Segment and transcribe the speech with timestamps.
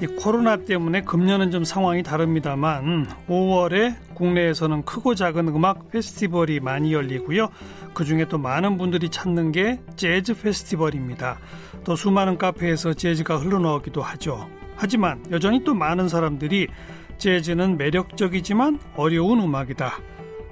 [0.00, 7.48] 이 코로나 때문에 금년은 좀 상황이 다릅니다만 5월에 국내에서는 크고 작은 음악 페스티벌이 많이 열리고요.
[7.94, 11.38] 그 중에 또 많은 분들이 찾는 게 재즈 페스티벌입니다.
[11.84, 14.48] 또 수많은 카페에서 재즈가 흘러나오기도 하죠.
[14.76, 16.68] 하지만 여전히 또 많은 사람들이
[17.18, 19.92] 재즈는 매력적이지만 어려운 음악이다.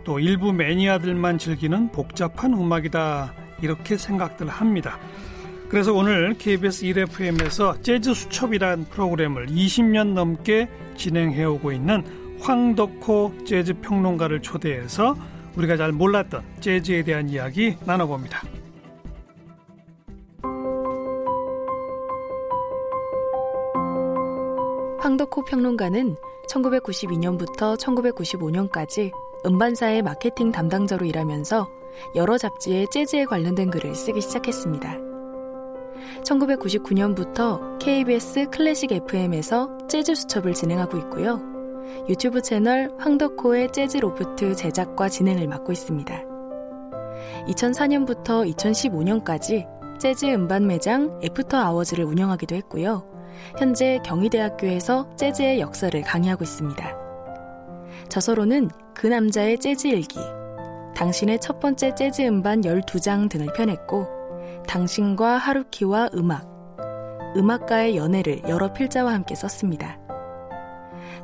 [0.04, 3.34] 또 일부 매니아들만 즐기는 복잡한 음악이다.
[3.62, 4.98] 이렇게 생각들 합니다.
[5.70, 12.02] 그래서 오늘 KBS 1FM에서 재즈 수첩이란 프로그램을 20년 넘게 진행해 오고 있는
[12.40, 15.14] 황덕호 재즈 평론가를 초대해서
[15.56, 18.42] 우리가 잘 몰랐던 재즈에 대한 이야기 나눠봅니다.
[24.98, 26.16] 황덕호 평론가는
[26.48, 29.12] 1992년부터 1995년까지
[29.46, 31.68] 음반사의 마케팅 담당자로 일하면서
[32.16, 35.09] 여러 잡지에 재즈에 관련된 글을 쓰기 시작했습니다.
[36.22, 41.40] 1999년부터 KBS 클래식 FM에서 재즈 수첩을 진행하고 있고요.
[42.08, 46.22] 유튜브 채널 황덕호의 재즈 로프트 제작과 진행을 맡고 있습니다.
[47.48, 49.66] 2004년부터 2015년까지
[49.98, 53.04] 재즈 음반 매장 애프터 아워즈를 운영하기도 했고요.
[53.58, 56.96] 현재 경희대학교에서 재즈의 역사를 강의하고 있습니다.
[58.08, 60.18] 저서로는 그 남자의 재즈 일기,
[60.94, 64.19] 당신의 첫 번째 재즈 음반 12장 등을 펴냈고,
[64.66, 66.46] 당신과 하루키와 음악,
[67.36, 69.98] 음악가의 연애를 여러 필자와 함께 썼습니다.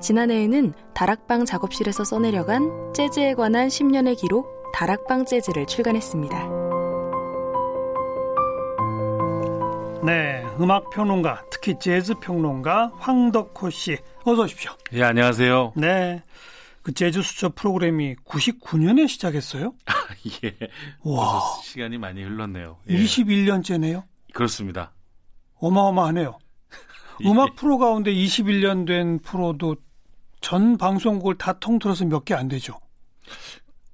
[0.01, 6.67] 지난해에는 다락방 작업실에서 써내려간 재즈에 관한 10년의 기록 다락방 재즈를 출간했습니다.
[10.05, 14.71] 네, 음악 평론가, 특히 재즈 평론가 황덕호 씨, 어서 오십시오.
[14.93, 15.73] 예, 안녕하세요.
[15.77, 16.23] 네.
[16.87, 19.75] 그 재즈 수첩 프로그램이 99년에 시작했어요?
[20.45, 20.57] 예.
[21.03, 21.43] 와.
[21.65, 22.77] 시간이 많이 흘렀네요.
[22.89, 22.97] 예.
[22.97, 24.05] 21년째네요?
[24.33, 24.93] 그렇습니다.
[25.57, 26.39] 어마어마하네요.
[27.27, 29.75] 음악 프로 가운데 21년 된 프로도
[30.41, 32.79] 전 방송국을 다 통틀어서 몇 개 안 되죠.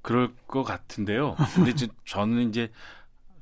[0.02, 1.34] 그럴 것 같은데요.
[1.54, 1.72] 근데
[2.04, 2.70] 저는 이제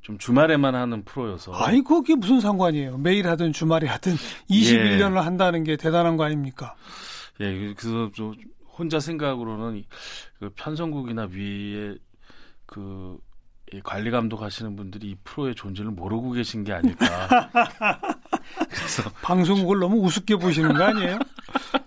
[0.00, 1.54] 좀 주말에만 하는 프로여서.
[1.56, 2.98] 아이, 그게 무슨 상관이에요.
[2.98, 4.14] 매일 하든 주말에 하든
[4.48, 5.20] 21년을 예.
[5.20, 6.76] 한다는 게 대단한 거 아닙니까?
[7.40, 8.36] 예, 그래서 좀
[8.80, 9.84] 혼자 생각으로는
[10.38, 11.96] 그 편성국이나 위에
[12.64, 13.18] 그
[13.84, 17.06] 관리 감독 하시는 분들이 이 프로의 존재를 모르고 계신 게 아닐까.
[18.70, 21.18] 그래서 방송국을 너무 우습게 보시는 거 아니에요?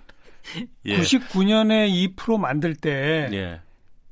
[0.85, 0.99] 예.
[0.99, 3.61] 99년에 이 프로 만들 때 예.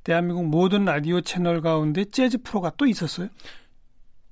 [0.03, 3.30] 대한민국 모든 라디오 채널 가운데 재즈 프로가 또 있었어요?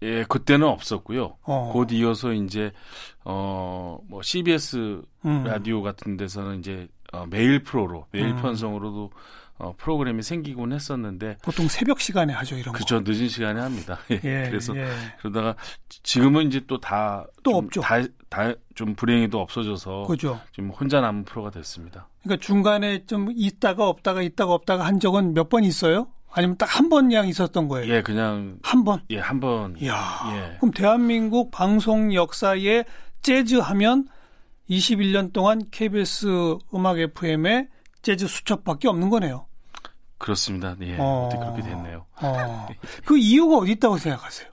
[0.01, 1.37] 예, 그때는 없었고요.
[1.43, 1.69] 어.
[1.71, 2.71] 곧 이어서 이제
[3.25, 5.43] 어뭐 CBS 음.
[5.43, 8.35] 라디오 같은 데서는 이제 어, 매일 프로로 매일 음.
[8.41, 9.11] 편성으로도
[9.61, 13.01] 어, 프로그램이 생기곤 했었는데 보통 새벽 시간에 하죠 이런 그쵸, 거.
[13.03, 13.11] 그렇죠.
[13.11, 13.97] 늦은 시간에 합니다.
[14.11, 14.17] 예,
[14.49, 14.87] 그래서 예.
[15.19, 15.55] 그러다가
[16.03, 17.81] 지금은 이제 또다또 없죠.
[18.29, 20.39] 다좀 불행히도 없어져서 그죠.
[20.53, 22.07] 지금 혼자 남은 프로가 됐습니다.
[22.23, 26.07] 그러니까 중간에 좀 있다가 없다가 있다가 없다가 한 적은 몇 번 있어요?
[26.31, 27.91] 아니면 딱 한 번 양 있었던 거예요?
[27.93, 29.01] 예, 그냥 한 번.
[29.09, 29.75] 예, 한 번.
[29.81, 29.95] 이야.
[30.31, 30.57] 예.
[30.59, 32.85] 그럼 대한민국 방송 역사에
[33.23, 34.07] 재즈 하면
[34.69, 37.69] 21년 동안 KBS 음악 FM에
[38.01, 39.45] 재즈 수첩밖에 없는 거네요.
[40.17, 40.75] 그렇습니다.
[40.81, 40.97] 예.
[40.99, 41.29] 어...
[41.31, 42.05] 그렇게 됐네요.
[42.21, 42.67] 어...
[43.05, 44.49] 그 이유가 어디 있다고 생각하세요?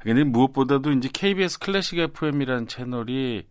[0.00, 3.46] 근데 무엇보다도 이제 KBS 클래식 FM이라는 채널이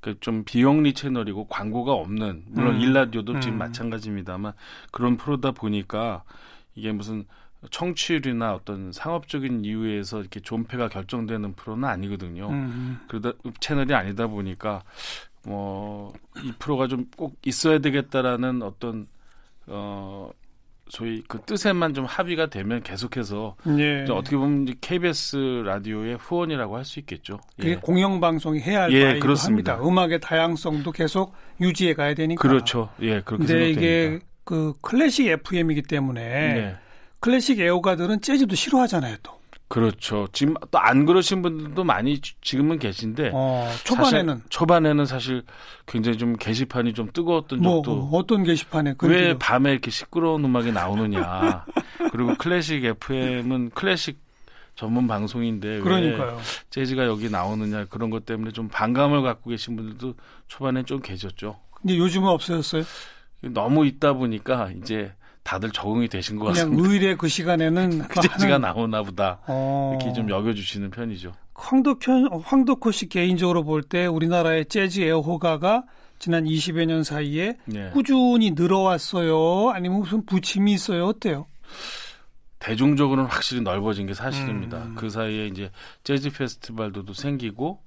[0.00, 2.80] 그좀 비영리 채널이고 광고가 없는 물론 음.
[2.80, 3.40] 일라디오도 음.
[3.40, 4.54] 지금 마찬가지입니다만
[4.90, 6.24] 그런 프로다 보니까
[6.74, 7.24] 이게 무슨
[7.70, 12.48] 청취율이나 어떤 상업적인 이유에서 이렇게 존폐가 결정되는 프로는 아니거든요.
[12.48, 13.00] 음.
[13.08, 14.82] 그러다 채널이 아니다 보니까
[15.46, 16.12] 뭐
[16.42, 19.06] 이 프로가 좀 꼭 있어야 되겠다라는 어떤
[19.66, 20.30] 어
[20.88, 24.04] 소위 그 뜻에만 좀 합의가 되면 계속해서 예.
[24.10, 27.38] 어떻게 보면 이제 KBS 라디오의 후원이라고 할 수 있겠죠.
[27.56, 27.74] 그게 예.
[27.76, 29.74] 공영방송이 해야 할 예, 그렇습니다.
[29.74, 29.88] 합니다.
[29.88, 32.40] 음악의 다양성도 계속 유지해 가야 되니까.
[32.40, 32.90] 그렇죠.
[33.02, 36.76] 예, 그렇게 근데 이게 그 클래식 FM이기 때문에 예.
[37.20, 39.38] 클래식 애호가들은 재즈도 싫어하잖아요, 또.
[39.70, 40.26] 그렇죠.
[40.32, 45.42] 지금 또 안 그러신 분들도 많이 지금은 계신데 어, 초반에는 초반에는 사실
[45.86, 51.64] 굉장히 좀 게시판이 좀 뜨거웠던 뭐, 적도 어떤 게시판에 왜 밤에 이렇게 시끄러운 음악이 나오느냐.
[52.10, 54.18] 그리고 클래식 FM은 클래식
[54.74, 56.36] 전문 방송인데 그러니까요.
[56.36, 60.14] 왜 재즈가 여기 나오느냐 그런 것 때문에 좀 반감을 갖고 계신 분들도
[60.48, 61.60] 초반에 좀 계셨죠.
[61.80, 62.82] 근데 요즘은 없어졌어요?
[63.42, 66.88] 너무 있다 보니까 이제 다들 적응이 되신 것 그냥 같습니다.
[66.88, 69.96] 의뢰 그 시간에는 그 재즈가 나오나 보다 어.
[69.98, 71.32] 이렇게 좀 여겨주시는 편이죠.
[71.54, 75.84] 황덕현, 황덕호 씨 개인적으로 볼 때 우리나라의 재즈 애호가가
[76.18, 77.90] 지난 20여 년 사이에 네.
[77.90, 79.70] 꾸준히 늘어왔어요?
[79.70, 81.06] 아니면 무슨 부침이 있어요?
[81.06, 81.46] 어때요?
[82.58, 84.78] 대중적으로는 확실히 넓어진 게 사실입니다.
[84.78, 84.94] 음.
[84.94, 85.70] 그 사이에 이제
[86.04, 87.82] 재즈 페스티벌도 생기고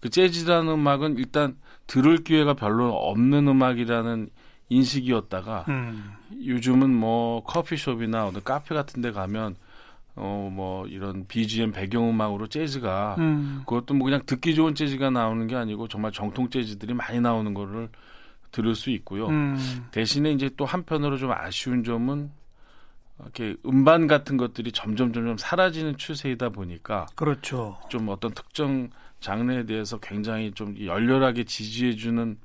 [0.00, 1.56] 그 재즈라는 음악은 일단
[1.86, 4.28] 들을 기회가 별로 없는 음악이라는
[4.68, 6.12] 인식이었다가 음.
[6.44, 9.56] 요즘은 뭐 커피숍이나 어떤 카페 같은 데 가면
[10.16, 13.62] 어 뭐 이런 BGM 배경음악으로 재즈가 음.
[13.66, 17.88] 그것도 뭐 그냥 듣기 좋은 재즈가 나오는 게 아니고 정말 정통 재즈들이 많이 나오는 거를
[18.50, 19.28] 들을 수 있고요.
[19.28, 19.86] 음.
[19.92, 22.30] 대신에 이제 또 한편으로 좀 아쉬운 점은
[23.20, 27.78] 이렇게 음반 같은 것들이 점점 점점 사라지는 추세이다 보니까 그렇죠.
[27.88, 32.38] 좀 어떤 특정 장르에 대해서 굉장히 좀 열렬하게 지지해주는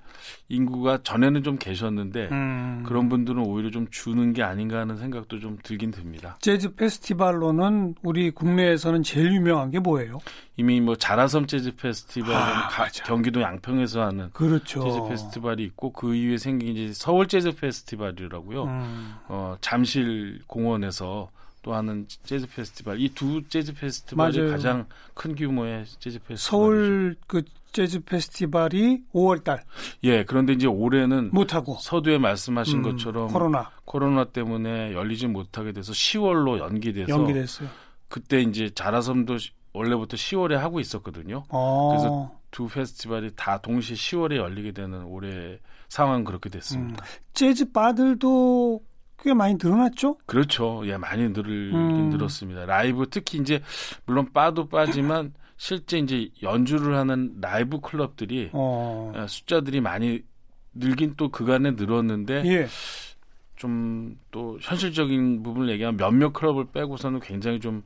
[0.50, 2.84] 인구가 전에는 좀 계셨는데 음.
[2.86, 6.38] 그런 분들은 오히려 좀 주는 게 아닌가 하는 생각도 좀 들긴 듭니다.
[6.42, 10.20] 재즈 페스티벌로는 우리 국내에서는 제일 유명한 게 뭐예요?
[10.56, 12.88] 이미 뭐 자라섬 재즈 페스티벌은 아, 가-.
[13.06, 14.84] 경기도 양평에서 하는 그렇죠.
[14.84, 18.64] 재즈 페스티벌이 있고 그 이후에 생긴 이제 서울 재즈 페스티벌이라고요.
[18.64, 19.16] 음.
[19.28, 21.30] 어, 잠실 공원에서
[21.64, 24.52] 또 하는 재즈 페스티벌 이 두 재즈 페스티벌이 맞아요.
[24.52, 29.62] 가장 큰 규모의 재즈 페스티벌 서울 그 재즈 페스티벌이 5월달
[30.04, 35.92] 예 그런데 이제 올해는 못하고 서두에 말씀하신 음, 것처럼 코로나 코로나 때문에 열리지 못하게 돼서
[35.94, 37.70] 10월로 연기돼서 연기됐어요.
[38.10, 41.46] 그때 이제 자라섬도 시- 원래부터 10월에 하고 있었거든요.
[41.50, 41.90] 어.
[41.90, 45.58] 그래서 두 페스티벌이 다 동시에 10월에 열리게 되는 올해
[45.90, 47.04] 상황은 그렇게 됐습니다.
[47.34, 48.82] 재즈 바들도
[49.24, 50.18] 꽤 많이 늘어났죠?
[50.26, 50.82] 그렇죠.
[50.86, 52.10] 예, 많이 늘긴 음.
[52.10, 52.66] 늘었습니다.
[52.66, 53.62] 라이브 특히 이제
[54.06, 59.14] 물론 빠도 빠지만 실제 이제 연주를 하는 라이브 클럽들이 어.
[59.16, 60.22] 예, 숫자들이 많이
[60.74, 62.68] 늘긴 또 그간에 늘었는데 예.
[63.56, 67.84] 좀또 현실적인 부분을 얘기하면 몇몇 클럽을 빼고서는 굉장히 좀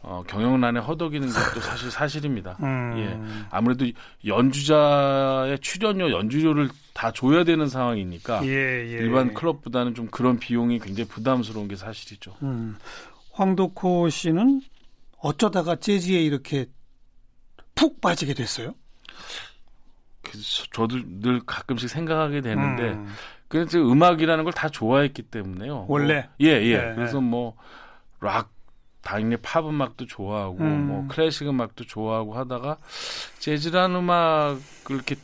[0.00, 2.56] 어, 경영난에 허덕이는 것도 사실 사실입니다.
[2.62, 2.94] 음.
[2.98, 3.46] 예.
[3.50, 3.84] 아무래도
[4.24, 8.92] 연주자의 출연료, 연주료를 다 줘야 되는 상황이니까 예, 예.
[8.92, 12.36] 일반 클럽보다는 좀 그런 비용이 굉장히 부담스러운 게 사실이죠.
[12.42, 12.76] 음.
[13.32, 14.62] 황덕호 씨는
[15.18, 16.66] 어쩌다가 재즈에 이렇게
[17.74, 18.74] 푹 빠지게 됐어요?
[20.22, 23.08] 그래서 저도 늘 가끔씩 생각하게 되는데 음.
[23.48, 25.86] 그래서 음악이라는 걸 다 좋아했기 때문에요.
[25.88, 26.14] 원래?
[26.22, 26.76] 뭐, 예, 예.
[26.78, 27.56] 네, 그래서 뭐
[28.20, 28.50] 락
[29.02, 30.86] 당연히 팝 음악도 좋아하고 음.
[30.88, 32.78] 뭐 클래식 음악도 좋아하고 하다가
[33.38, 34.60] 재즈라는 음악을
[34.90, 35.16] 이렇게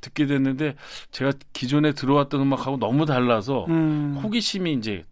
[0.00, 0.76] 듣게 됐는데
[1.10, 4.18] 제가 기존에 들어왔던 음악하고 너무 달라서 음.
[4.22, 5.04] 호기심이 이제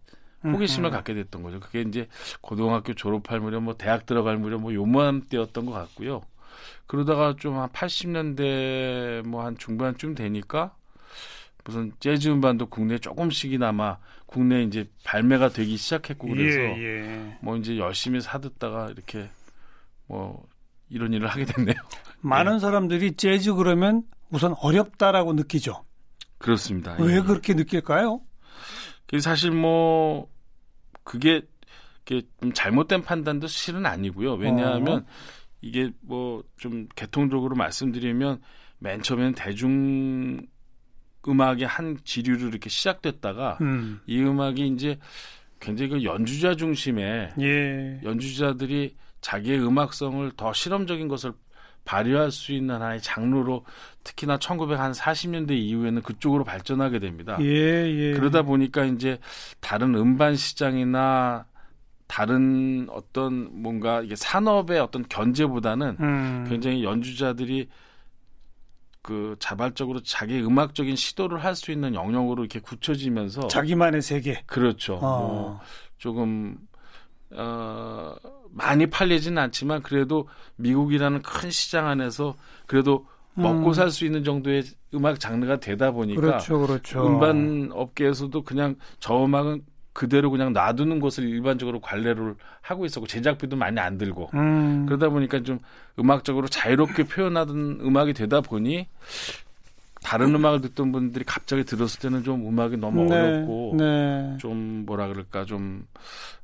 [0.44, 0.92] 호기심을 음.
[0.92, 1.60] 갖게 됐던 거죠.
[1.60, 2.08] 그게 이제
[2.40, 6.22] 고등학교 졸업할 무렵, 뭐 대학 들어갈 무렵, 뭐 요만 때였던 것 같고요.
[6.86, 10.74] 그러다가 좀 한 80년대 뭐 한 중반쯤 되니까
[11.64, 17.17] 무슨 재즈 음반도 국내에 조금씩이나마 국내에 이제 발매가 되기 시작했고 그래서 예, 예.
[17.48, 19.30] 뭐 이제 열심히 사듣다가 이렇게
[20.06, 20.46] 뭐
[20.90, 21.76] 이런 일을 하게 됐네요.
[22.20, 25.82] 많은 사람들이 재즈 그러면 우선 어렵다라고 느끼죠.
[26.36, 26.94] 그렇습니다.
[27.00, 27.20] 왜 예.
[27.20, 28.20] 그렇게 느낄까요?
[29.06, 30.28] 그 사실 뭐
[31.04, 31.40] 그게
[32.04, 34.34] 좀 잘못된 판단도 실은 아니고요.
[34.34, 35.04] 왜냐하면 어.
[35.62, 38.42] 이게 뭐 좀 개통적으로 말씀드리면
[38.78, 40.46] 맨 처음에는 대중
[41.26, 44.00] 음악의 한 지류로 이렇게 시작됐다가 음.
[44.06, 44.98] 이 음악이 이제
[45.60, 48.00] 굉장히 그 연주자 중심의 예.
[48.05, 51.32] 연주자들이 자기의 음악성을 더 실험적인 것을
[51.84, 53.64] 발휘할 수 있는 하나의 장르로
[54.04, 57.38] 특히나 1940년대 이후에는 그쪽으로 발전하게 됩니다.
[57.40, 58.12] 예, 예.
[58.12, 59.18] 그러다 보니까 이제
[59.61, 61.47] 다른 음반 시장이나
[62.06, 66.47] 다른 어떤 뭔가 이게 산업의 어떤 견제보다는 음.
[66.49, 67.68] 굉장히 연주자들이
[69.08, 74.42] 그 자발적으로 자기 음악적인 시도를 할 수 있는 영역으로 이렇게 굳혀지면서 자기만의 세계.
[74.44, 74.96] 그렇죠.
[74.96, 75.60] 뭐 어.
[75.96, 76.58] 조금
[77.30, 78.14] 어
[78.50, 82.36] 많이 팔리지는 않지만 그래도 미국이라는 큰 시장 안에서
[82.66, 83.72] 그래도 먹고 음.
[83.72, 87.06] 살수 있는 정도의 음악 장르가 되다 보니까 그렇죠, 그렇죠.
[87.06, 89.62] 음반 업계에서도 그냥 저 음악은
[89.99, 94.87] 그대로 그냥 놔두는 것을 일반적으로 관례를 하고 있었고 제작비도 많이 안 들고 음.
[94.87, 95.59] 그러다 보니까 좀
[95.99, 98.87] 음악적으로 자유롭게 표현하던 음악이 되다 보니
[100.00, 104.37] 다른 음악을 듣던 분들이 갑자기 들었을 때는 좀 음악이 너무 네, 어렵고 네.
[104.38, 105.85] 좀 뭐라 그럴까 좀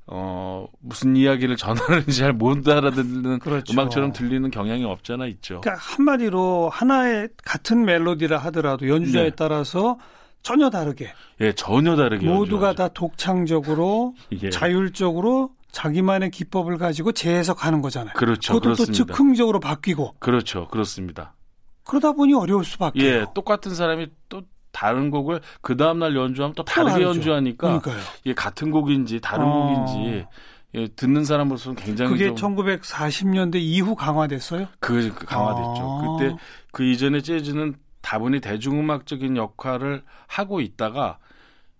[0.09, 3.73] 어, 무슨 이야기를 전하는지 잘 못 알아듣는 그렇죠.
[3.73, 5.61] 음악처럼 들리는 경향이 없잖아 있죠.
[5.61, 9.31] 그러니까 한마디로 하나의 같은 멜로디라 하더라도 연주자에 네.
[9.37, 9.97] 따라서
[10.45, 12.77] 전혀 다르게 예, 전혀 다르게 모두가 연주하죠.
[12.77, 14.51] 다 독창적으로 예.
[14.51, 18.15] 자율적으로 자기만의 기법을 가지고 재해석하는 거잖아요.
[18.15, 18.53] 그렇죠.
[18.53, 18.93] 그것도 또 그렇습니다.
[18.93, 20.69] 즉흥적으로 바뀌고 그렇죠.
[20.69, 21.35] 그렇습니다.
[21.83, 23.01] 그러다 보니 어려울 수밖에.
[23.01, 27.09] 예, 똑같은 사람이 또 다른 곡을 그 다음 날 연주하면 또 다르게 다르죠.
[27.09, 27.97] 연주하니까 그러니까요.
[28.25, 29.87] 이게 같은 곡인지 다른 어.
[29.87, 30.27] 곡인지
[30.75, 34.67] 예, 듣는 사람으로서는 굉장히 그게 좀 1940년대 이후 강화됐어요?
[34.81, 35.83] 그, 그 강화됐죠.
[35.83, 36.17] 아.
[36.19, 36.37] 그때
[36.73, 41.19] 그 이전에 재즈는 다분히 대중음악적인 역할을 하고 있다가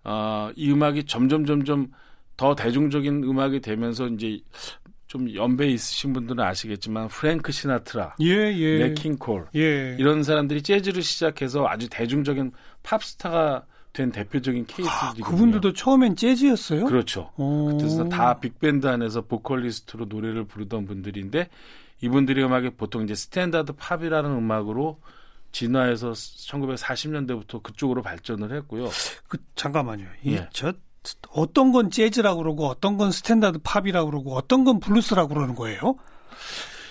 [0.03, 1.91] 어, 이 음악이 점점 점점
[2.35, 4.39] 더 대중적인 음악이 되면서 이제
[5.05, 8.87] 좀 연배 있으신 분들은 아시겠지만 프랭크 시나트라, 예, 예.
[8.87, 9.95] 냇 킹 콜 예.
[9.99, 12.51] 이런 사람들이 재즈를 시작해서 아주 대중적인
[12.81, 13.63] 팝스타가
[13.93, 16.85] 된 대표적인 아, 케이스들이 그분들도 처음엔 재즈였어요?
[16.85, 17.31] 그렇죠.
[17.37, 17.77] 오.
[17.77, 21.49] 그래서 다 빅밴드 안에서 보컬리스트로 노래를 부르던 분들인데
[22.01, 24.99] 이분들의 음악이 보통 이제 스탠다드 팝이라는 음악으로
[25.55, 28.89] 진화해서 1940년대부터 그쪽으로 발전을 했고요.
[29.29, 30.05] 그 잠깐만요.
[30.23, 30.49] 이 예.
[30.51, 30.73] 저
[31.29, 35.95] 어떤 건 재즈라고 그러고 어떤 건 스탠다드 팝이라고 그러고 어떤 건 블루스라고 그러는 거예요?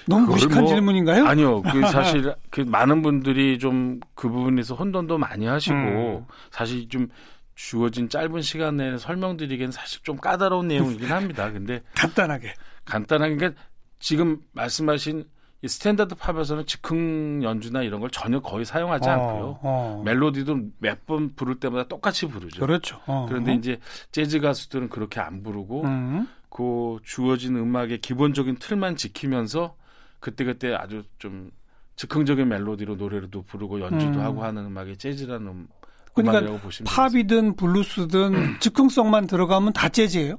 [0.06, 1.26] 너무 무식한 뭐- 질문인가요?
[1.26, 1.60] 아니요.
[1.62, 6.24] 그 사실 그 많은 분들이 좀 그 부분에서 혼돈도 많이 하시고 음.
[6.50, 7.08] 사실 좀
[7.54, 11.52] 주어진 짧은 시간 내에 설명드리기엔 사실 좀 까다로운 내용이긴 합니다.
[11.52, 12.54] 근데 간단하게.
[12.86, 13.60] 간단하게 그러니까
[13.98, 15.24] 지금 말씀하신
[15.64, 19.58] 이 스탠다드 팝에서는 즉흥 연주나 이런 걸 전혀 거의 사용하지 어, 않고요.
[19.62, 20.02] 어.
[20.04, 22.60] 멜로디도 몇 번 부를 때마다 똑같이 부르죠.
[22.60, 23.00] 그렇죠.
[23.06, 23.24] 어.
[23.28, 23.78] 그런데 이제
[24.12, 26.28] 재즈 가수들은 그렇게 안 부르고 음.
[26.50, 29.74] 그 주어진 음악의 기본적인 틀만 지키면서
[30.20, 31.50] 그때그때 아주 좀
[31.96, 34.20] 즉흥적인 멜로디로 노래도 부르고 연주도 음.
[34.20, 35.68] 하고 하는 음악이 재즈라는 음,
[36.12, 36.58] 그러니까.
[36.84, 40.38] 팝이든 블루스든 즉흥성만 들어가면 다 재즈예요?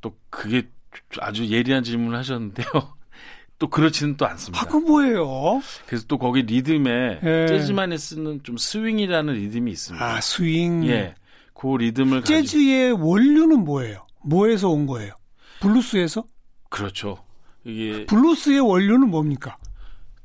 [0.00, 0.68] 또 그게
[1.20, 2.66] 아주 예리한 질문을 하셨는데요.
[3.58, 4.64] 또 그렇지는 또 않습니다.
[4.64, 5.62] 아, 그 뭐예요?
[5.86, 7.46] 그래서 또 거기 리듬에 예.
[7.46, 10.04] 재즈만이 쓰는 좀 스윙이라는 리듬이 있습니다.
[10.04, 10.84] 아, 스윙.
[10.86, 11.14] 예.
[11.54, 14.06] 그 리듬을 가지고 재즈의 원류는 뭐예요?
[14.24, 15.14] 뭐에서 온 거예요?
[15.60, 16.24] 블루스에서?
[16.68, 17.18] 그렇죠.
[17.64, 19.56] 이게 블루스의 원류는 뭡니까?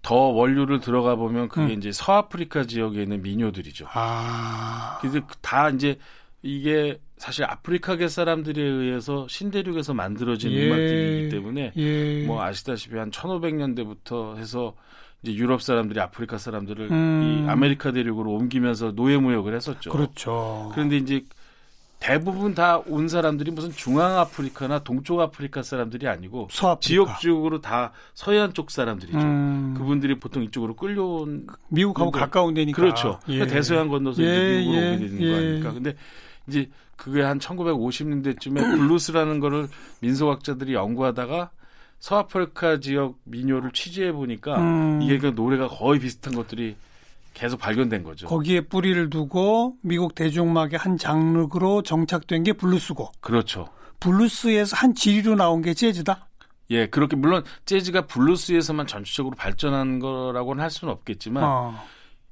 [0.02, 1.78] 더 원류를 들어가 보면 그게 음.
[1.78, 3.88] 이제 서아프리카 지역에 있는 민요들이죠.
[3.94, 4.98] 아.
[5.02, 6.00] 그래서 다 이제
[6.42, 10.68] 이게 사실 아프리카계 사람들에 의해서 신대륙에서 만들어진 예.
[10.68, 12.26] 음악들이기 때문에 예.
[12.26, 14.76] 뭐 아시다시피 한 1500년대부터 해서
[15.24, 17.44] 이제 유럽 사람들이 아프리카 사람들을 음.
[17.46, 19.90] 이 아메리카 대륙으로 옮기면서 노예 무역을 했었죠.
[19.92, 20.70] 그렇죠.
[20.74, 21.24] 그런데 이제
[22.00, 26.80] 대부분 다 온 사람들이 무슨 중앙 아프리카나 동쪽 아프리카 사람들이 아니고 서아프리카.
[26.88, 29.18] 지역적으로 다 서해안 쪽 사람들이죠.
[29.18, 29.74] 음.
[29.76, 32.80] 그분들이 보통 이쪽으로 끌려온 미국하고 가까운 데니까.
[32.80, 33.20] 그렇죠.
[33.30, 33.34] 예.
[33.40, 35.32] 그러니까 대서양 건너서 예, 이제 미국으로 예, 오게 되는 예.
[35.32, 35.74] 거 아닙니까?
[35.74, 35.96] 근데
[36.48, 39.68] 이제 그게 한 1950년대쯤에 블루스라는 거를
[40.02, 41.52] 민속학자들이 연구하다가
[42.00, 45.02] 서아프리카 지역 민요를 취재해 보니까 음.
[45.02, 46.76] 이게 그 노래가 거의 비슷한 것들이
[47.34, 48.28] 계속 발견된 거죠.
[48.28, 53.70] 거기에 뿌리를 두고 미국 대중음악의 한 장르로 정착된 게 블루스고 그렇죠.
[54.00, 56.28] 블루스에서 한 줄기로 나온 게 재즈다.
[56.72, 61.84] 예, 그렇게 물론 재즈가 블루스에서만 전체적으로 발전한 거라고는 할 수는 없겠지만 어.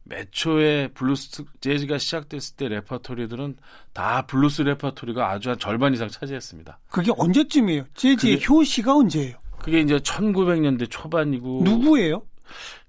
[0.05, 3.57] 애초에 블루스 재즈가 시작됐을 때 레퍼토리들은
[3.93, 6.79] 다 블루스 레퍼토리가 아주 한 절반 이상 차지했습니다.
[6.89, 7.85] 그게 언제쯤이에요?
[7.95, 9.38] 재즈의 그게- 효시가 언제예요?
[9.59, 12.21] 그게 이제 1900년대 초반이고 누구예요?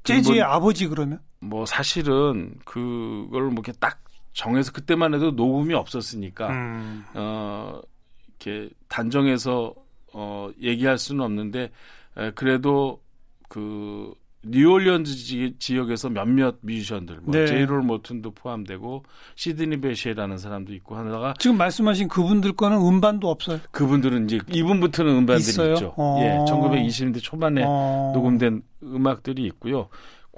[0.05, 1.21] 재즈의 뭐- 아버지 그러면?
[1.41, 4.03] 뭐 사실은 그걸 뭐 이렇게 딱
[4.35, 7.05] 정해서 그때만 해도 녹음이 없었으니까 음.
[7.15, 7.81] 어
[8.29, 9.75] 이렇게 단정해서
[10.13, 11.71] 어 얘기할 수는 없는데
[12.19, 13.03] 에, 그래도
[13.49, 14.13] 그
[14.49, 17.47] 뉴올리언즈 지, 지역에서 몇몇 뮤지션들 뭐 네.
[17.47, 23.59] 제이롤 모튼도 포함되고 시드니 베시라는 사람도 있고 하다가 지금 말씀하신 그분들 거는 음반도 없어요.
[23.71, 25.73] 그분들은 이제 이분부터는 음반들이 있어요?
[25.75, 25.95] 있죠.
[25.97, 26.19] 어.
[26.21, 28.13] 예, 1920년대 초반에 어.
[28.15, 29.89] 녹음된 음악들이 있고요.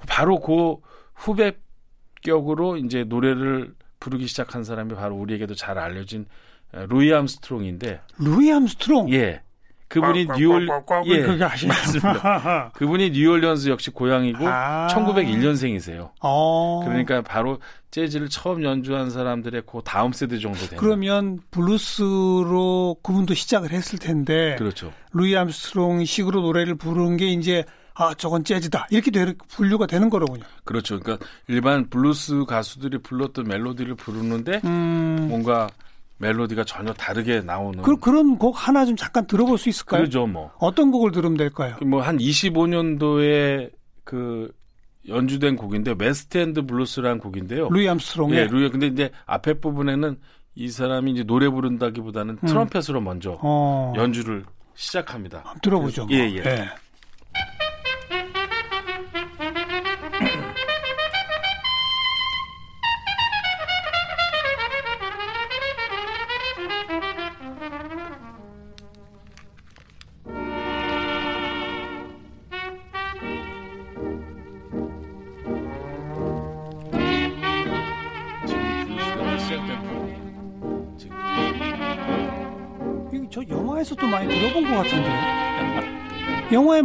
[0.07, 0.77] 바로 그
[1.15, 6.27] 후배격으로 이제 노래를 부르기 시작한 사람이 바로 우리에게도 잘 알려진
[6.73, 9.11] 어, 루이 암스트롱인데, 루이 암스트롱.
[9.12, 9.41] 예,
[9.88, 10.68] 그분이 뉴올
[11.07, 11.45] 예, 그게?
[11.45, 12.71] 맞습니다.
[12.76, 14.87] 그분이 뉴올리언스 역시 고향이고 아.
[14.90, 16.11] 1901년생이세요.
[16.21, 16.83] 어.
[16.85, 17.59] 그러니까 바로
[17.90, 20.76] 재즈를 처음 연주한 사람들의 그 다음 세대 정도 되는.
[20.76, 24.92] 그러면 블루스로 그분도 시작을 했을 텐데 그렇죠.
[25.12, 27.64] 루이 암스트롱 식으로 노래를 부르는 게 이제
[27.95, 30.45] 아 저건 재즈다 이렇게 되, 분류가 되는 거로군요.
[30.64, 31.00] 그렇죠.
[31.00, 35.26] 그러니까 일반 블루스 가수들이 불렀던 멜로디를 부르는데 음.
[35.28, 35.68] 뭔가
[36.19, 40.01] 멜로디가 전혀 다르게 나오는 그, 그런 곡 하나 좀 잠깐 들어볼 수 있을까요?
[40.01, 40.51] 그러죠 뭐.
[40.59, 41.77] 어떤 곡을 들으면 될까요?
[41.87, 43.71] 뭐 한 25년도에
[44.05, 44.51] 그
[45.09, 47.69] 연주된 곡인데 웨스트엔드 블루스라는 곡인데요.
[47.71, 50.19] 루이 암스트롱의 예, 루이 근데 이제 앞에 부분에는
[50.55, 53.39] 이 사람이 이제 노래 부른다기보다는 트럼펫으로 먼저 음.
[53.43, 53.93] 어.
[53.97, 54.45] 연주를
[54.75, 55.55] 시작합니다.
[55.63, 56.07] 들어보죠.
[56.07, 56.17] 뭐.
[56.17, 56.43] 예, 예.
[56.43, 56.51] 저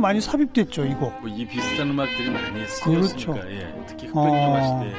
[0.03, 1.11] 많이 삽입됐죠, 이거.
[1.21, 2.67] 뭐 이 비슷한 음악들이 많이 그렇죠.
[2.67, 4.83] 쓰였으니까 예, 특히 흑백요마 어.
[4.83, 4.95] 시대.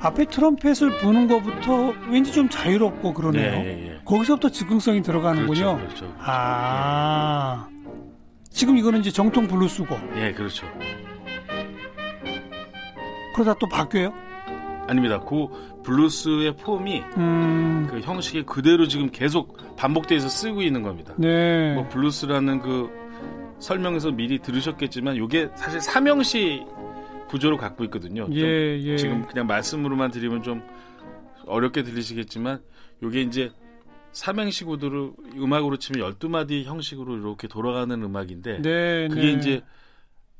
[0.00, 3.52] 앞에 트럼펫을 부는 것부터 왠지 좀 자유롭고 그러네요.
[3.52, 4.00] 예, 예, 예.
[4.04, 5.76] 거기서부터 즉흥성이 들어가는군요.
[5.76, 6.14] 그렇죠, 그렇죠.
[6.18, 7.68] 아.
[8.50, 10.66] 지금 이거는 이제 정통 블루스고 예, 그렇죠.
[13.34, 14.12] 그러다 또 바뀌어요?
[14.88, 15.20] 아닙니다.
[15.20, 15.46] 그
[15.84, 17.86] 블루스의 폼이 음.
[17.90, 21.14] 그 형식이 그대로 지금 계속 반복돼서 쓰고 있는 겁니다.
[21.16, 21.74] 네.
[21.74, 22.90] 뭐 블루스라는 그
[23.62, 26.64] 설명에서 미리 들으셨겠지만 이게 사실 삼행시
[27.28, 28.24] 구조를 갖고 있거든요.
[28.24, 28.96] 좀 예, 예.
[28.96, 30.62] 지금 그냥 말씀으로만 드리면 좀
[31.46, 32.60] 어렵게 들리시겠지만
[33.02, 33.52] 이게 이제
[34.10, 39.32] 삼행시 구도를 음악으로 치면 12마디 형식으로 이렇게 돌아가는 음악인데 네, 그게 네.
[39.32, 39.62] 이제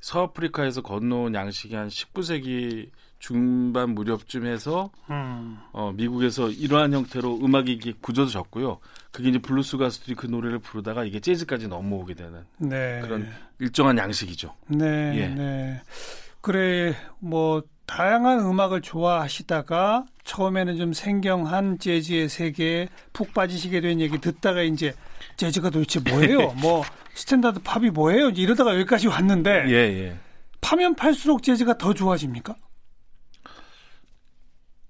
[0.00, 2.90] 서아프리카에서 건너온 양식이 한 19세기
[3.22, 5.56] 중반 무렵쯤 해서 음.
[5.70, 8.80] 어, 미국에서 이러한 형태로 음악이 이게 굳어졌고요.
[9.12, 13.00] 그게 이제 블루스 가수들이 그 노래를 부르다가 이게 재즈까지 넘어오게 되는 네.
[13.00, 14.52] 그런 일정한 양식이죠.
[14.66, 15.28] 네, 예.
[15.28, 15.80] 네.
[16.40, 24.62] 그래, 뭐, 다양한 음악을 좋아하시다가 처음에는 좀 생경한 재즈의 세계에 푹 빠지시게 된 얘기 듣다가
[24.62, 24.94] 이제
[25.36, 26.54] 재즈가 도대체 뭐예요?
[26.60, 26.82] 뭐,
[27.14, 28.30] 스탠다드 팝이 뭐예요?
[28.30, 30.16] 이러다가 여기까지 왔는데 예, 예.
[30.60, 32.56] 파면 팔수록 재즈가 더 좋아집니까?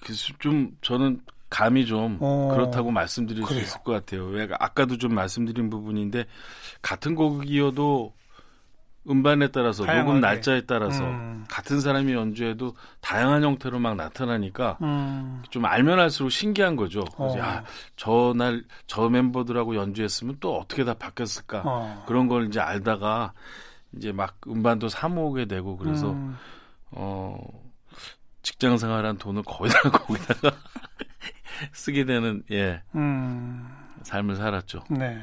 [0.03, 2.51] 그래서 좀 저는 감이 좀 어.
[2.53, 3.61] 그렇다고 말씀드릴 그래요.
[3.61, 4.25] 수 있을 것 같아요.
[4.27, 6.25] 왜 아까도 좀 말씀드린 부분인데
[6.81, 8.15] 같은 곡이어도
[9.11, 10.07] 음반에 따라서 다양하게.
[10.07, 11.45] 녹음 날짜에 따라서 음.
[11.49, 15.43] 같은 사람이 연주해도 다양한 형태로 막 나타나니까 음.
[15.51, 17.05] 좀 알면 알수록 신기한 거죠.
[17.17, 17.39] 그래서 어.
[17.39, 17.65] 야,
[17.97, 21.63] 저날 저 멤버들하고 연주했으면 또 어떻게 다 바뀌었을까?
[21.67, 22.05] 어.
[22.07, 23.33] 그런 걸 이제 알다가
[23.97, 26.37] 이제 막 음반도 사 모으게 되고 그래서 음.
[26.93, 27.37] 어
[28.43, 30.57] 직장 생활한 돈을 거의 다 거기다가
[31.73, 33.69] 쓰게 되는 예 음.
[34.03, 34.85] 삶을 살았죠.
[34.91, 35.19] 네.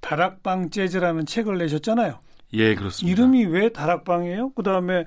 [0.00, 2.18] 다락방 재즈라는 책을 내셨잖아요.
[2.54, 3.12] 예 그렇습니다.
[3.12, 4.52] 이름이 왜 다락방이에요?
[4.54, 5.04] 그 다음에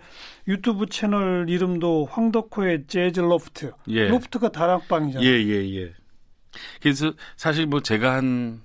[0.48, 3.74] 유튜브 채널 이름도 황덕호의 재즈 로프트.
[3.90, 4.08] 예.
[4.08, 5.28] 로프트가 다락방이잖아요.
[5.28, 5.94] 예, 예, 예.
[6.82, 8.62] 그래서 사실 뭐 제가 한,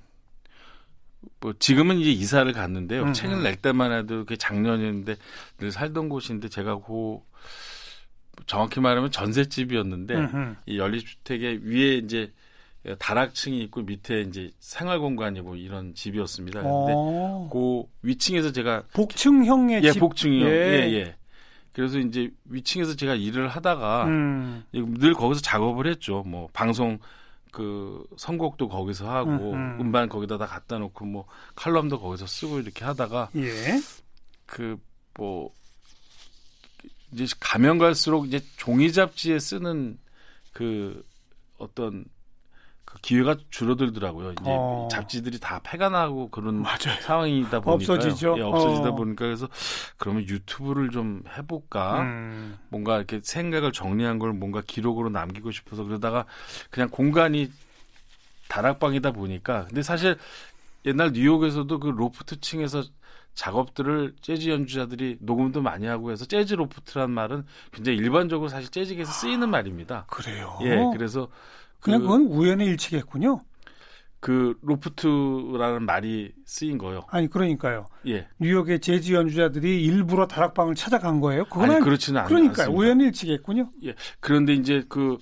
[1.40, 3.02] 뭐 지금은 이제 이사를 갔는데요.
[3.02, 3.42] 음, 책을 음.
[3.42, 5.16] 낼 때만 해도 그게 작년이었는데
[5.58, 7.24] 늘 살던 곳인데 제가 고
[8.46, 10.56] 정확히 말하면 전셋집이었는데 음흠.
[10.66, 12.32] 이 연립주택의 위에 이제
[12.98, 16.60] 다락층이 있고 밑에 이제 생활 공간이고 이런 집이었습니다.
[16.60, 20.00] 그런데 어, 그 위층에서 제가 복층형의 예, 집.
[20.00, 20.46] 복층이요.
[20.46, 20.50] 예.
[20.50, 21.14] 예, 예.
[21.72, 26.22] 그래서 이제 위층에서 제가 일을 하다가 음, 늘 거기서 작업을 했죠.
[26.26, 26.98] 뭐 방송
[27.52, 29.76] 그 선곡도 거기서 하고 음, 음.
[29.80, 33.80] 음반 거기다 다 갖다 놓고 뭐 칼럼도 거기서 쓰고 이렇게 하다가 예.
[34.46, 35.52] 그뭐
[37.12, 39.98] 이제 가면 갈수록 이제 종이 잡지에 쓰는
[40.52, 41.04] 그
[41.58, 42.04] 어떤
[42.84, 44.32] 그 기회가 줄어들더라고요.
[44.32, 44.88] 이제 어.
[44.90, 46.98] 잡지들이 다 폐가 나고 그런 맞아요.
[47.02, 48.36] 상황이다 보니까 없어지죠.
[48.38, 48.94] 예, 없어지다 어.
[48.94, 49.46] 보니까 그래서
[49.98, 52.00] 그러면 유튜브를 좀 해볼까?
[52.00, 56.24] 음, 뭔가 이렇게 생각을 정리한 걸 뭔가 기록으로 남기고 싶어서 그러다가
[56.70, 57.50] 그냥 공간이
[58.48, 60.16] 다락방이다 보니까 근데 사실
[60.86, 62.82] 옛날 뉴욕에서도 그 로프트 층에서
[63.34, 69.48] 작업들을 재즈 연주자들이 녹음도 많이 하고 해서 재즈 로프트란 말은 굉장히 일반적으로 사실 재즈계에서 쓰이는
[69.48, 70.06] 말입니다.
[70.08, 70.58] 그래요.
[70.62, 71.28] 예, 그래서
[71.80, 73.40] 그냥 그, 그건 우연의 일치겠군요.
[74.20, 77.02] 그 로프트라는 말이 쓰인 거요.
[77.08, 77.86] 아니 그러니까요.
[78.08, 78.26] 예.
[78.40, 81.44] 뉴욕의 재즈 연주자들이 일부러 다락방을 찾아간 거예요.
[81.44, 82.66] 그건 아니 그렇지는 않, 그러니까요.
[82.66, 82.78] 않습니다.
[82.78, 83.70] 우연의 일치겠군요.
[84.18, 85.18] 그런데 이제 그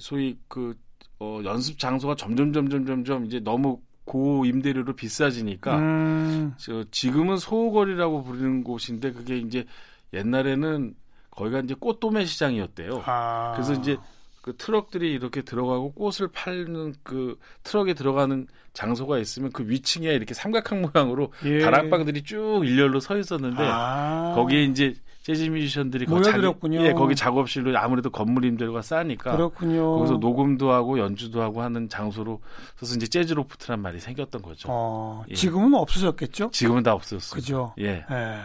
[0.00, 0.74] 소위 그
[1.20, 8.22] 어, 연습 장소가 점점 점점 점점 이제 너무 고 임대료로 비싸지니까 음, 저 지금은 소거리라고
[8.22, 9.66] 부르는 곳인데 그게 이제
[10.14, 10.94] 옛날에는
[11.30, 13.02] 거기가 이제 꽃도매 시장이었대요.
[13.04, 13.98] 아, 그래서 이제
[14.40, 20.82] 그 트럭들이 이렇게 들어가고 꽃을 팔는 그 트럭에 들어가는 장소가 있으면 그 위층에 이렇게 삼각형
[20.82, 21.58] 모양으로 예.
[21.58, 24.94] 다락방들이 쭉 일렬로 서 있었는데 아, 거기에 이제
[25.26, 26.78] 재즈 뮤지션들이 거 모여들었군요.
[26.78, 29.96] 자기, 예, 거기 작업실로 아무래도 건물 임대료가 싸니까 그렇군요.
[29.96, 32.40] 거기서 녹음도 하고 연주도 하고 하는 장소로
[32.76, 34.68] 그래서 이제 재즈 로프트란 말이 생겼던 거죠.
[34.70, 35.34] 어, 예.
[35.34, 36.50] 지금은 없어졌겠죠?
[36.52, 37.40] 지금은 다 없어졌어요.
[37.40, 37.74] 그죠?
[37.80, 38.04] 예.
[38.08, 38.38] 예.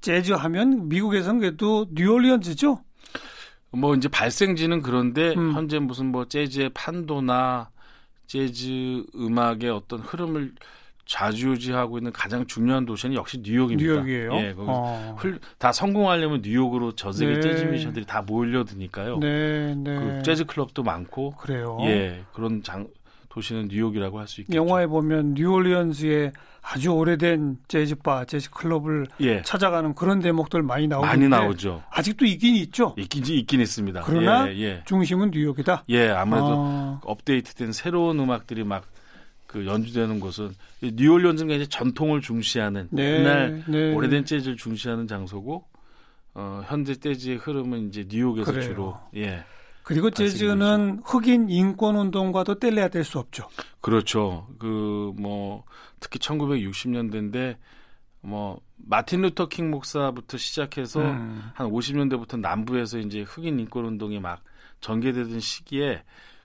[0.00, 2.82] 재즈 하면 미국에서는 그래도 뉴올리언즈죠?
[3.70, 5.52] 뭐 이제 발생지는 그런데 음.
[5.52, 7.70] 현재 무슨 뭐 재즈의 판도나
[8.26, 10.54] 재즈 음악의 어떤 흐름을
[11.06, 13.92] 좌지우지하고 있는 가장 중요한 도시는 역시 뉴욕입니다.
[13.92, 14.34] 뉴욕이에요.
[14.36, 15.16] 예, 거기 어.
[15.18, 17.40] 흘- 다 성공하려면 뉴욕으로 전 세계 네.
[17.40, 19.18] 재즈 뮤지션들이 다 몰려드니까요.
[19.18, 19.96] 네, 네.
[19.96, 21.78] 그 재즈 클럽도 많고 그래요.
[21.82, 22.88] 예 그런 장
[23.28, 24.56] 도시는 뉴욕이라고 할 수 있겠죠.
[24.56, 31.16] 영화에 보면 뉴올리언즈의 아주 오래된 재즈 바, 재즈 클럽을 예 찾아가는 그런 대목들 많이 나오는데
[31.16, 31.82] 많이 나오죠.
[31.90, 32.94] 아직도 있긴 있죠.
[32.96, 34.02] 있긴 있긴 있습니다.
[34.06, 34.82] 그러나 예, 예.
[34.86, 35.82] 중심은 뉴욕이다.
[35.90, 38.84] 예, 아무래도 아, 업데이트된 새로운 음악들이 막
[39.54, 43.94] 그 연주되는 곳은 뉴올리언즈가 이제 전통을 중시하는 네, 옛날 네.
[43.94, 45.64] 오래된 재즈를 중시하는 장소고
[46.34, 48.64] 어, 현재 재즈의 흐름은 이제 뉴욕에서 그래요.
[48.68, 49.44] 주로 예
[49.84, 53.48] 그리고 재즈는 흑인 인권 운동과도 뗄래야 뗄 수 없죠.
[53.80, 54.48] 그렇죠.
[54.58, 55.62] 그 뭐
[56.00, 57.56] 특히 1960년대인데
[58.22, 61.42] 뭐 마틴 루터 킹 목사부터 시작해서 음.
[61.54, 64.42] 한 50년대부터 남부에서 이제 흑인 인권 운동이 막
[64.80, 66.02] 전개되던 시기에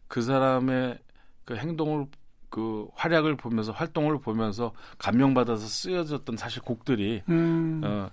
[0.07, 0.99] 그 사람의
[1.45, 2.05] 그 행동을
[2.49, 8.09] 그 활약을 보면서 활동을 보면서 감명받아서 쓰여졌던 사실 곡들이 음, 어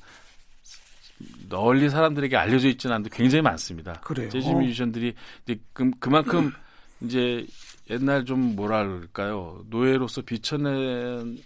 [1.49, 3.95] 널리 사람들에게 알려져 있지는 않는데 굉장히 많습니다.
[4.03, 4.29] 그래요.
[4.29, 6.53] 재즈 뮤지션들이 이제 그, 그만큼
[7.01, 7.47] 이제
[7.91, 11.39] 옛날 좀 뭐랄까요 노예로서 비춰낸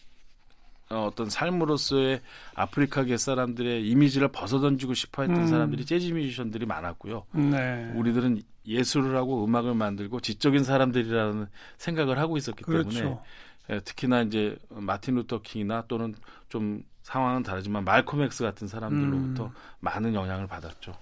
[0.90, 2.20] 어, 어떤 삶으로서의
[2.55, 5.46] 아프리카계 사람들의 이미지를 벗어던지고 싶어했던 음.
[5.46, 7.26] 사람들이 재즈 뮤지션들이 많았고요.
[7.33, 7.92] 네.
[7.94, 11.46] 우리들은 예술을 하고 음악을 만들고 지적인 사람들이라는
[11.79, 13.22] 생각을 하고 있었기 때문에 그렇죠.
[13.70, 16.14] 예, 특히나 이제 마틴 루터 킹이나 또는
[16.48, 19.50] 좀 상황은 다르지만 말콤 엑스 같은 사람들로부터 음.
[19.79, 20.94] 많은 영향을 받았죠.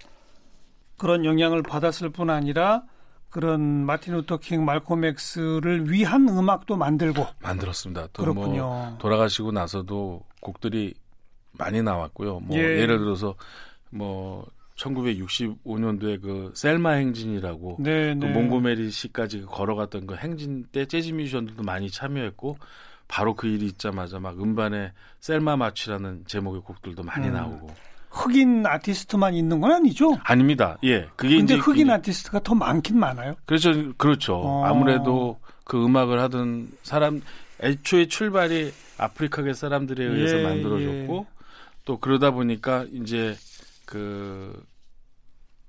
[0.97, 2.83] 그런 영향을 받았을 뿐 아니라
[3.29, 8.07] 그런 마틴 루터 킹, 말콤 엑스를 위한 음악도 만들고 만들었습니다.
[8.13, 8.63] 또 그렇군요.
[8.63, 10.93] 뭐 돌아가시고 나서도 곡들이
[11.51, 12.39] 많이 나왔고요.
[12.39, 12.61] 뭐 예.
[12.61, 12.85] 예.
[12.85, 13.35] 를 들어서
[13.89, 18.31] 뭐 1965년도에 그 셀마 행진이라고 네, 그 네.
[18.31, 22.57] 몽고메리 시까지 걸어갔던 그 행진 때 재즈 뮤지션들도 많이 참여했고
[23.07, 27.33] 바로 그 일이 있자마자 막 음반에 셀마 마취라는 제목의 곡들도 많이 음.
[27.33, 27.69] 나오고
[28.09, 30.17] 흑인 아티스트만 있는 건 아니죠?
[30.23, 30.77] 아닙니다.
[30.83, 33.35] 예, 그게 근데 이제 흑인 아티스트가 더 많긴 많아요.
[33.45, 34.35] 그렇죠, 그렇죠.
[34.35, 34.65] 어.
[34.65, 37.21] 아무래도 그 음악을 하던 사람
[37.61, 41.27] 애초에 출발이 아프리카계 사람들에 의해서 예, 만들어졌고
[41.85, 43.35] 또 그러다 보니까 이제
[43.85, 44.63] 그,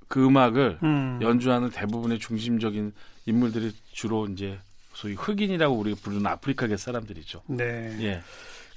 [0.09, 1.19] 그 음악을 음.
[1.23, 2.93] 연주하는 대부분의 중심적인
[3.27, 4.59] 인물들이 주로 이제
[4.93, 7.43] 소위 흑인이라고 우리가 부르는 아프리카계 사람들이죠.
[7.47, 7.97] 네.
[8.01, 8.23] 예.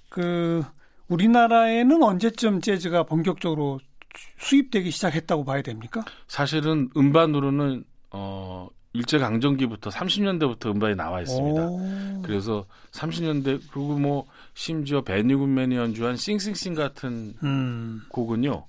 [0.10, 0.64] 그
[1.14, 3.80] 우리나라에는 언제쯤 재즈가 본격적으로
[4.40, 6.04] 수입되기 시작했다고 봐야 됩니까?
[6.28, 11.68] 사실은 음반으로는 어 일제 강점기부터 30년대부터 음반이 나와 있습니다.
[11.68, 12.22] 오.
[12.24, 18.02] 그래서 30년대 그리고 뭐 심지어 베니 굿맨이 연주한 싱싱싱 같은 음.
[18.10, 18.66] 곡은요.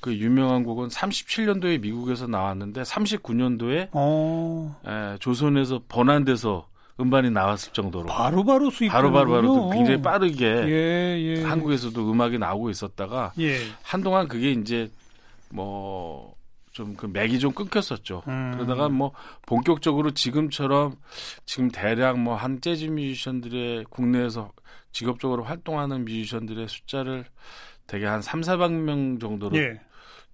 [0.00, 4.76] 그 유명한 곡은 37년도에 미국에서 나왔는데 39년도에 어.
[5.18, 6.68] 조선에서 번안돼서
[7.00, 11.42] 음반이 나왔을 정도로 바로바로 수입 바로 바로 바로 굉장히 빠르게 예, 예.
[11.44, 13.58] 한국에서도 음악이 나오고 있었다가 예.
[13.82, 14.90] 한동안 그게 이제
[15.50, 16.36] 뭐
[16.72, 18.22] 좀그 맥이 좀 끊겼었죠.
[18.28, 18.52] 음.
[18.54, 19.12] 그러다가 뭐
[19.46, 20.94] 본격적으로 지금처럼
[21.44, 24.52] 지금 대략 뭐 한 재즈 뮤지션들의 국내에서
[24.92, 27.24] 직업적으로 활동하는 뮤지션들의 숫자를
[27.86, 29.80] 대개 한 3, 400명 정도로 예.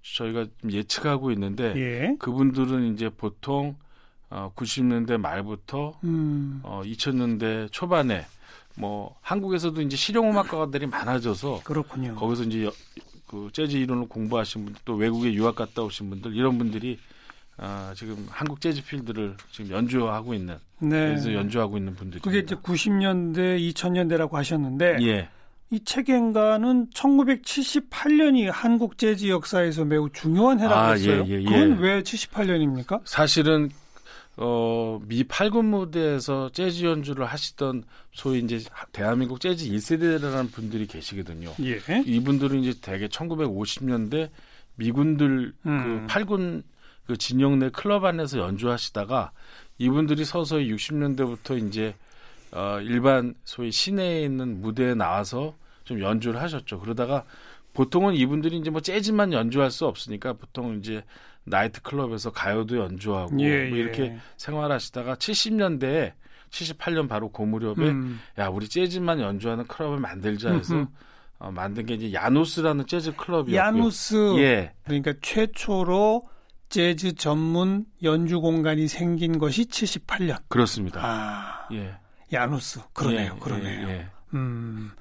[0.02, 2.16] 저희가 좀 예측하고 있는데 예.
[2.18, 3.76] 그분들은 이제 보통
[4.36, 6.58] 어 90년대 말부터 음.
[6.64, 8.26] 어 2000년대 초반에
[8.76, 12.16] 뭐 한국에서도 이제 실용 음악가들이 많아져서 그렇군요.
[12.16, 12.72] 거기서 이제 여-
[13.28, 16.98] 그 재즈 이론을 공부하신 분들 또 외국에 유학 갔다 오신 분들 이런 분들이
[17.56, 20.88] 아, 지금 한국 재즈 필드를 지금 연주하고 있는 네.
[21.08, 25.28] 그래서 연주하고 있는 분들이 그게 이제 90년대, 2000년대라고 하셨는데 예
[25.70, 31.24] 이 책엔가는 1978년이 한국 재즈 역사에서 매우 중요한 해라고 아, 했어요.
[31.26, 31.44] 예, 예, 예.
[31.44, 33.00] 그건 왜 78년입니까?
[33.04, 33.70] 사실은
[34.36, 38.60] 어, 미 8군 무대에서 재즈 연주를 하시던 소위 이제
[38.92, 41.52] 대한민국 재즈 1세대라는 분들이 계시거든요.
[41.62, 41.80] 예.
[42.04, 44.30] 이분들은 이제 대개 1950년대
[44.76, 46.06] 미군들 음.
[46.06, 46.62] 그 8군
[47.06, 49.32] 그 진영 내 클럽 안에서 연주하시다가
[49.78, 51.94] 이분들이 서서히 60년대부터 이제
[52.52, 56.80] 어 일반 소위 시내에 있는 무대에 나와서 좀 연주를 하셨죠.
[56.80, 57.24] 그러다가
[57.74, 61.02] 보통은 이분들이 이제 뭐 재즈만 연주할 수 없으니까 보통 이제
[61.44, 64.18] 나이트 클럽에서 가요도 연주하고 예, 뭐 이렇게 예.
[64.36, 66.12] 생활하시다가 70년대에
[66.50, 68.20] 78년 바로 그 무렵에 음.
[68.38, 70.86] 야 우리 재즈만 연주하는 클럽을 만들자 해서 음흠.
[71.40, 73.56] 어, 만든 게 이제 야누스라는 재즈 클럽이었고요.
[73.56, 76.22] 야누스 예, 그러니까 최초로
[76.68, 80.38] 재즈 전문 연주 공간이 생긴 것이 78년.
[80.48, 81.00] 그렇습니다.
[81.04, 81.96] 아, 예,
[82.32, 82.80] 야누스.
[82.92, 83.32] 그러네요.
[83.34, 83.88] 예, 그러네요.
[83.88, 84.06] 예, 예.
[84.34, 84.92] 음.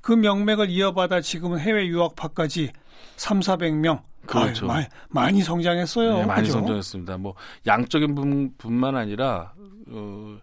[0.00, 2.70] 그 명맥을 이어받아 지금은 해외 유학파까지
[3.16, 4.02] 3, 400명.
[4.26, 4.66] 그렇죠.
[4.70, 6.18] 아유, 많이, 많이 성장했어요.
[6.18, 6.52] 네, 많이 그죠?
[6.58, 7.18] 성장했습니다.
[7.18, 7.34] 뭐
[7.66, 9.52] 양적인 분, 뿐만 아니라
[9.88, 10.38] 어,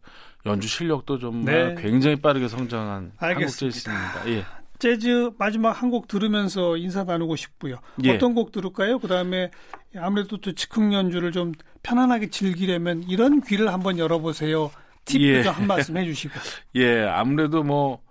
[0.45, 1.81] 연주 실력도 정말 네.
[1.81, 3.79] 굉장히 빠르게 성장한 한국 알겠습니다.
[3.81, 4.29] 재즈입니다.
[4.29, 4.45] 예.
[4.79, 7.77] 재즈 마지막 한 곡 들으면서 인사 나누고 싶고요.
[8.03, 8.15] 예.
[8.15, 8.99] 어떤 곡 들을까요?
[8.99, 9.51] 그다음에
[9.95, 14.71] 아무래도 또 즉흥 연주를 좀 편안하게 즐기려면 이런 귀를 한번 열어보세요.
[15.05, 15.43] 팁도 예.
[15.43, 16.33] 좀한 말씀 해주시고.
[16.75, 18.05] 예, 아무래도 뭐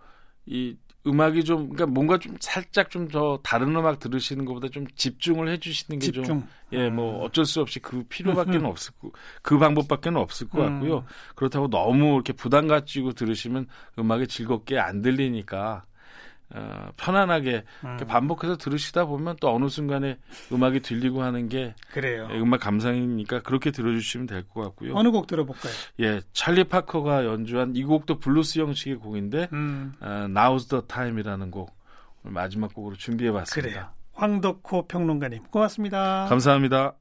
[0.46, 5.48] 이 음악이 좀 그러니까 뭔가 좀 살짝 좀 더 다른 음악 들으시는 것보다 좀 집중을
[5.48, 6.42] 해주시는 게좀 집중.
[6.72, 9.10] 예, 뭐 어쩔 수 없이 그 필요밖에는 없을 거,
[9.42, 10.98] 그 방법밖에는 없을 것 같고요.
[10.98, 11.04] 음.
[11.36, 13.66] 그렇다고 너무 이렇게 부담 가지고 들으시면
[13.98, 15.84] 음악이 즐겁게 안 들리니까
[16.54, 17.96] 어, 편안하게 음.
[18.06, 20.18] 반복해서 들으시다 보면 또 어느 순간에
[20.52, 22.28] 음악이 들리고 하는 게 그래요.
[22.30, 24.94] 예, 음악 감상이니까 그렇게 들어주시면 될 것 같고요.
[24.94, 25.72] 어느 곡 들어볼까요?
[26.00, 31.74] 예, 찰리 파커가 연주한 이 곡도 블루스 형식의 곡인데 음, 어, Now's the Time이라는 곡
[32.22, 33.68] 마지막 곡으로 준비해봤습니다.
[33.68, 33.88] 그래요.
[34.12, 36.26] 황덕호 평론가님 고맙습니다.
[36.28, 36.94] 감사합니다.